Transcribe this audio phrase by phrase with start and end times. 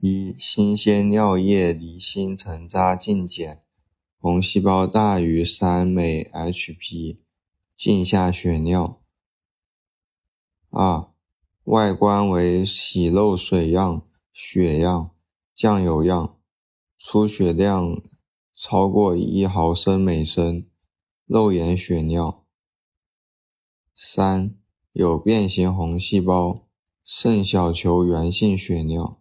[0.00, 3.64] 一、新鲜尿液离心沉渣净减，
[4.20, 7.18] 红细胞大于三每 Hp，
[7.76, 9.02] 镜下血尿。
[10.70, 11.08] 二、
[11.64, 15.10] 外观为洗漏水样、血样、
[15.52, 16.38] 酱油样，
[16.96, 18.00] 出血量
[18.54, 20.64] 超过一毫升每升，
[21.26, 22.44] 肉眼血尿。
[23.96, 24.54] 三、
[24.92, 26.68] 有变形红细胞，
[27.02, 29.20] 肾小球源性血尿。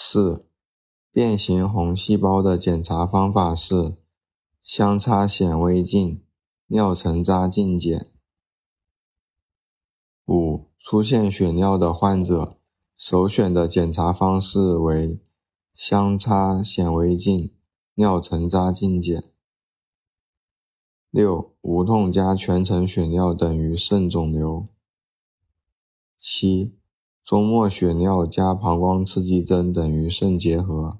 [0.00, 0.46] 四、
[1.10, 3.96] 变形红细胞的检查方法是
[4.62, 6.22] 相差显微镜、
[6.68, 8.06] 尿沉渣镜检。
[10.26, 12.60] 五、出现血尿的患者，
[12.96, 15.20] 首选的检查方式为
[15.74, 17.52] 相差显微镜、
[17.94, 19.24] 尿沉渣镜检。
[21.10, 24.64] 六、无痛加全程血尿等于肾肿瘤。
[26.16, 26.77] 七、
[27.28, 30.98] 终末血尿加膀胱刺激针等于肾结核。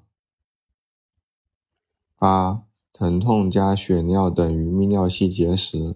[2.15, 5.95] 八、疼痛加血尿等于泌尿系结石。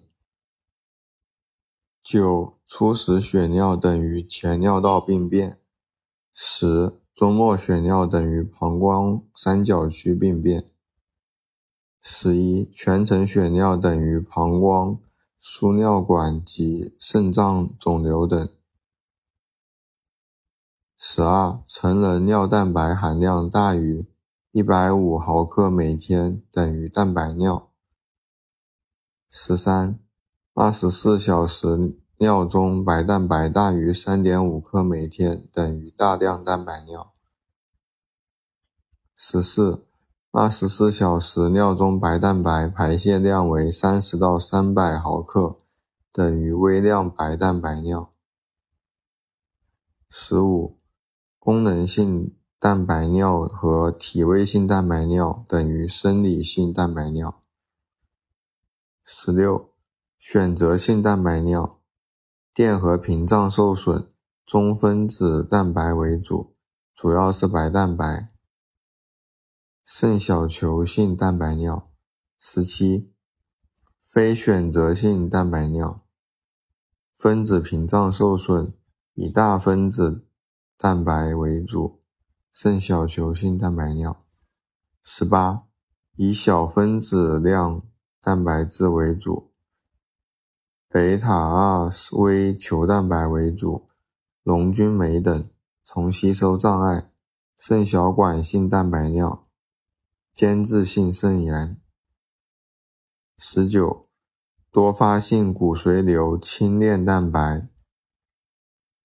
[2.01, 5.59] 九、初始血尿等于前尿道病变。
[6.33, 10.67] 十、终末血尿等于膀胱三角区病变。
[12.01, 14.97] 十一、全程血尿等于膀胱、
[15.39, 18.49] 输尿管及肾脏肿瘤等。
[21.05, 24.07] 十二、成人尿蛋白含量大于
[24.53, 27.69] 一百五毫克每天等于蛋白尿。
[29.29, 29.99] 十三、
[30.53, 37.11] 二十四小时尿中白蛋白大于三点五克每天等于大量蛋白尿。
[39.13, 39.85] 十四、
[40.31, 45.57] 二十四小时尿中白蛋白排泄量为三十到三百毫克
[46.13, 48.09] 等于微量白蛋白尿。
[50.09, 50.77] 十五。
[51.45, 57.43] 功能性蛋白尿和体位性蛋白尿等于生理性蛋白尿。
[59.03, 59.69] 十六、
[60.17, 61.81] 选择性蛋白尿，
[62.53, 64.07] 电荷屏障受损，
[64.45, 66.55] 中分子蛋白为主，
[66.93, 68.29] 主要是白蛋白。
[69.83, 71.91] 肾小球性蛋白尿。
[72.39, 73.11] 十七、
[73.99, 76.05] 非选择性蛋白尿，
[77.13, 78.73] 分子屏障受损，
[79.15, 80.25] 以大分子。
[80.77, 82.01] 蛋白为主，
[82.51, 84.25] 肾小球性蛋白尿。
[85.01, 85.63] 十八，
[86.15, 87.83] 以小分子量
[88.21, 89.51] 蛋白质为主，
[90.89, 93.87] 贝塔二微球蛋白为主，
[94.43, 95.49] 溶菌酶等，
[95.83, 97.11] 重吸收障碍，
[97.57, 99.47] 肾小管性蛋白尿，
[100.33, 101.79] 间质性肾炎。
[103.37, 104.07] 十九，
[104.71, 107.69] 多发性骨髓瘤轻链蛋白。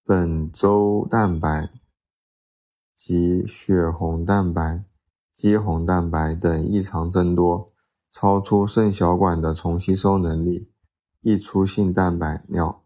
[0.09, 1.71] 本周蛋白
[2.97, 4.83] 及血红蛋白、
[5.35, 7.71] 肌红蛋白等异常增多，
[8.11, 10.73] 超出肾小管的重吸收能力，
[11.21, 12.83] 溢出性蛋白尿。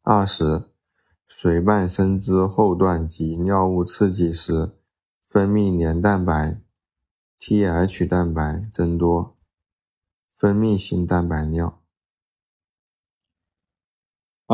[0.00, 0.64] 二十，
[1.28, 4.72] 髓瓣生殖后段及尿物刺激时，
[5.22, 6.58] 分泌黏蛋白、
[7.38, 9.36] Th 蛋白增多，
[10.30, 11.81] 分泌性蛋白尿。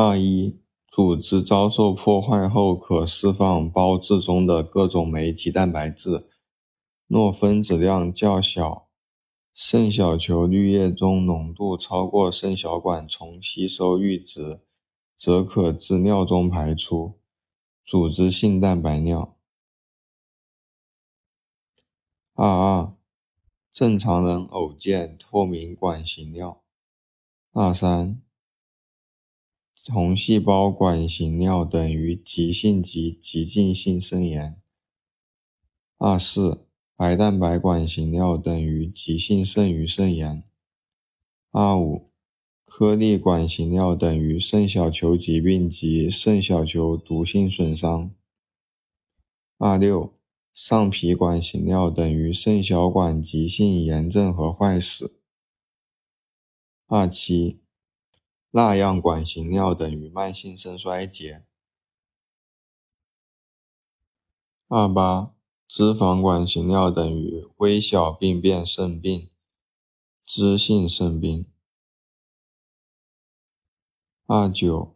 [0.01, 6.29] 二一，组织遭受破坏后可释放胞质中的各种酶及蛋白质，
[7.07, 8.87] 若分子量较小，
[9.53, 14.61] 肾小球滤液中浓度超过肾小管重吸收阈值，
[15.17, 17.19] 则可自尿中排出，
[17.83, 19.35] 组织性蛋白尿。
[22.35, 22.93] 二二，
[23.73, 26.63] 正常人偶见透明管型尿。
[27.51, 28.21] 二三。
[29.87, 34.59] 红细胞管型尿等于急性及急进性肾炎。
[35.97, 40.43] 二四，白蛋白管型尿等于急性肾盂肾炎。
[41.51, 42.11] 二五，
[42.65, 48.11] 颗粒管型尿等于肾小球疾病及肾小球毒性损伤。
[49.57, 50.13] 二六，
[50.53, 55.19] 上皮管型尿等于肾小管急性炎症和坏死。
[56.87, 57.61] 二七。
[58.51, 61.45] 蜡样管型尿等于慢性肾衰竭。
[64.67, 65.35] 二八，
[65.67, 69.29] 脂肪管型尿等于微小病变肾病，
[70.21, 71.45] 脂性肾病。
[74.25, 74.95] 二九，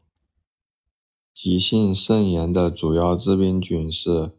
[1.33, 4.37] 急性肾炎的主要致病菌是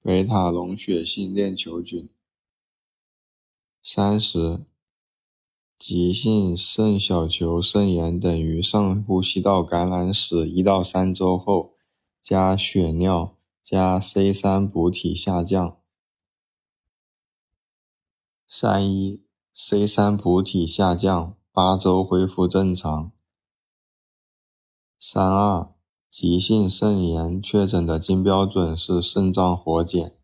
[0.00, 2.08] 贝塔龙血性链球菌。
[3.84, 4.64] 三十。
[5.84, 11.74] 急性肾小球肾炎等于上呼吸道感染史一到三周后
[12.22, 15.76] 加血尿加 C 三补体下降。
[18.46, 23.10] 三一 C 三补体下降，八周恢复正常。
[25.00, 25.74] 三二
[26.08, 30.16] 急性肾炎确诊的金标准是肾脏活检。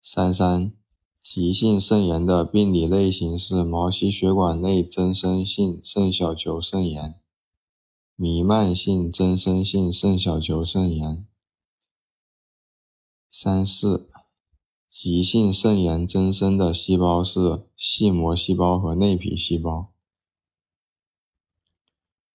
[0.00, 0.72] 三三
[1.28, 7.20] 急性肾炎的病理类型是毛细血管内增生性肾小球肾炎、
[8.14, 11.26] 弥漫性增生性肾小球肾炎。
[13.28, 14.08] 三四
[14.88, 19.92] 急性肾炎增生的细胞是细膜细胞和内皮细胞。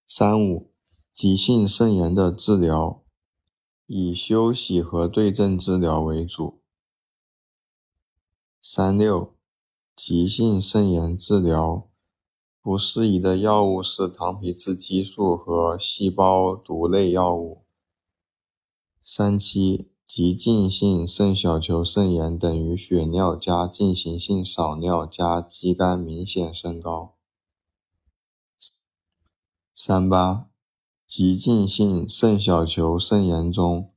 [0.06, 0.70] 三五
[1.14, 3.02] 急性肾炎的治疗
[3.86, 6.61] 以休息和对症治疗为主。
[8.64, 9.34] 三六，
[9.96, 11.88] 急性肾炎治疗
[12.62, 17.64] 不适宜的药物是糖皮质激素和细胞毒类药物。
[19.02, 27.16] 三七，急进性肾小球肾炎等于血尿加进行性少尿加肌酐明显升高。
[29.74, 30.48] 三八，
[31.04, 33.90] 急进性肾小球肾炎中，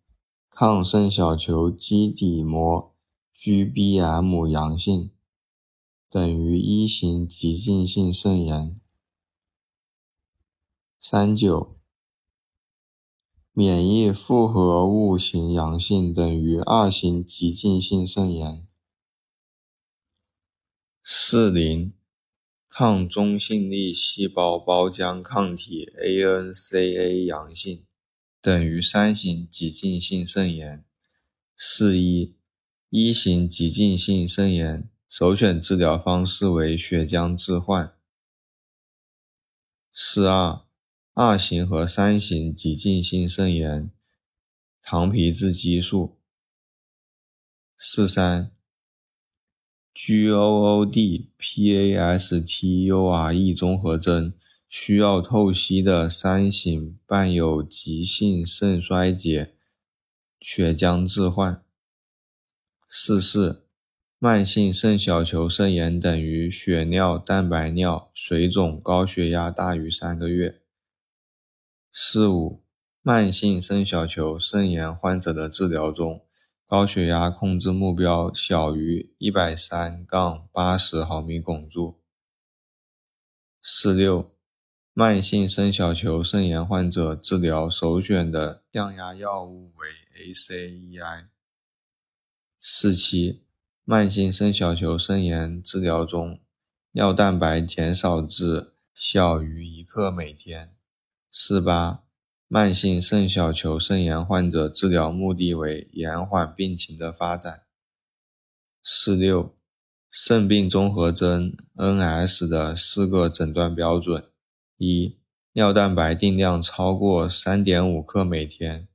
[0.50, 2.94] 抗肾小球基底膜。
[3.38, 5.12] GBM 阳性
[6.10, 8.80] 等于一型急性性肾炎。
[10.98, 11.78] 三九，
[13.52, 18.66] 免疫复合物型阳性等于二型急性性肾炎。
[21.04, 21.94] 四零，
[22.70, 27.86] 抗中性粒细胞胞浆抗体 ANCA 阳性
[28.42, 30.86] 等于三型急性性肾炎。
[31.58, 32.35] 四一。
[32.97, 37.94] 一型急性性肾炎首选治疗方式为血浆置换。
[39.94, 40.62] 四二，
[41.13, 43.92] 二型和三型急性性肾炎，
[44.81, 46.18] 糖皮质激素。
[47.77, 48.53] 四三
[49.94, 52.88] ，GOOD PASTURE
[53.57, 54.33] 综合征
[54.69, 59.53] 需要透析的三型伴有急性肾衰竭，
[60.39, 61.64] 血浆置换。
[62.88, 63.68] 四四，
[64.20, 70.62] 慢性肾小球肾炎等于血尿、蛋白尿、水肿、高血压大于三个月。
[71.92, 72.64] 四五，
[73.02, 76.26] 慢性肾小球肾炎患者的治疗中，
[76.66, 82.02] 高血压控制目标小于一百三杠八十毫米汞柱。
[83.62, 84.32] 四六，
[84.94, 89.88] 慢性肾小球肾炎患者治疗首选的降压药物为
[90.18, 91.26] ACEI。
[92.67, 93.44] 四七，
[93.83, 96.39] 慢性肾小球肾炎治疗中，
[96.94, 100.73] 尿蛋白减少至小于一克每天。
[101.31, 102.06] 四八，
[102.47, 107.65] 慢性肾小球肾炎患者治疗目的为延缓病情的发展。
[108.83, 109.56] 四六，
[110.09, 114.27] 肾病综合征 NS 的四个诊断标准：
[114.77, 115.19] 一，
[115.53, 118.88] 尿蛋白定量超过三点五克每天；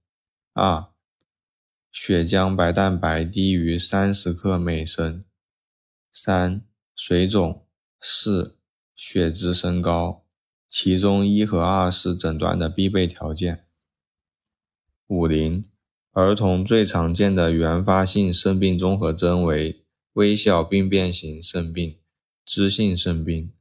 [0.55, 0.90] 二。
[1.91, 5.25] 血浆白蛋白低于三十克每升。
[6.13, 6.63] 三、
[6.95, 7.67] 水肿。
[8.03, 8.57] 四、
[8.97, 10.25] 血脂升高。
[10.67, 13.67] 其中一和二是诊断的必备条件。
[15.09, 15.67] 五零，
[16.13, 21.99] 儿童最常见的原发性肾病综合征为微小病变型肾病、
[22.47, 23.53] 脂性肾病。